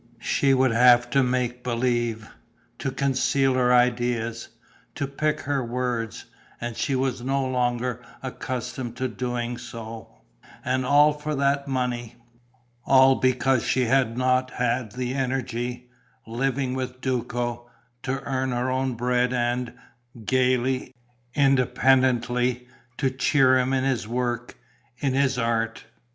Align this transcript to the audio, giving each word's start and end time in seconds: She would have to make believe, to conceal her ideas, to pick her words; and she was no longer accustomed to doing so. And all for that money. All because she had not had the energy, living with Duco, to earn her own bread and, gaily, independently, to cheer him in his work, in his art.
She 0.17 0.55
would 0.55 0.71
have 0.71 1.11
to 1.11 1.21
make 1.21 1.63
believe, 1.63 2.27
to 2.79 2.89
conceal 2.89 3.53
her 3.53 3.71
ideas, 3.71 4.47
to 4.95 5.05
pick 5.05 5.41
her 5.41 5.63
words; 5.63 6.25
and 6.59 6.75
she 6.75 6.95
was 6.95 7.21
no 7.21 7.45
longer 7.45 8.01
accustomed 8.23 8.97
to 8.97 9.07
doing 9.07 9.59
so. 9.59 10.09
And 10.65 10.87
all 10.87 11.13
for 11.13 11.35
that 11.35 11.67
money. 11.67 12.15
All 12.83 13.13
because 13.13 13.63
she 13.63 13.81
had 13.85 14.17
not 14.17 14.49
had 14.49 14.93
the 14.93 15.13
energy, 15.13 15.91
living 16.25 16.73
with 16.73 16.99
Duco, 16.99 17.69
to 18.01 18.23
earn 18.23 18.49
her 18.53 18.71
own 18.71 18.95
bread 18.95 19.31
and, 19.31 19.71
gaily, 20.25 20.95
independently, 21.35 22.67
to 22.97 23.11
cheer 23.11 23.55
him 23.59 23.71
in 23.71 23.83
his 23.83 24.07
work, 24.07 24.57
in 24.97 25.13
his 25.13 25.37
art. 25.37 25.85